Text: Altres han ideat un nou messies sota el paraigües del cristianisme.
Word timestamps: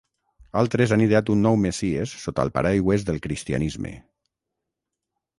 Altres 0.59 0.93
han 0.93 1.01
ideat 1.05 1.27
un 1.33 1.43
nou 1.47 1.59
messies 1.65 2.13
sota 2.21 2.45
el 2.49 2.51
paraigües 2.55 3.05
del 3.09 3.19
cristianisme. 3.27 3.93